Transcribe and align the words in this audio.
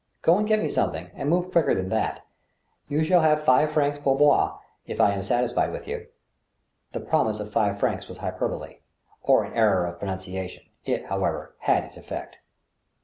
Go 0.23 0.35
and 0.39 0.47
get 0.47 0.59
me 0.59 0.67
something, 0.67 1.11
and 1.13 1.29
move 1.29 1.51
quicker 1.51 1.75
than 1.75 1.89
that. 1.89 2.25
You 2.87 3.03
shall 3.03 3.21
have 3.21 3.43
five 3.45 3.69
francs 3.71 3.99
pourboire 3.99 4.57
if 4.87 4.97
Lam 4.97 5.21
satisfied 5.21 5.71
with 5.71 5.87
you." 5.87 6.07
The 6.91 7.01
promise 7.01 7.39
of 7.39 7.51
five 7.53 7.79
francs 7.79 8.07
was 8.07 8.17
hyperbole, 8.17 8.77
or 9.21 9.43
an 9.43 9.53
error 9.53 9.85
of 9.85 9.99
pro 9.99 10.09
nunciation; 10.09 10.63
it, 10.85 11.05
however, 11.05 11.53
had 11.59 11.83
its 11.83 11.97
effect. 11.97 12.37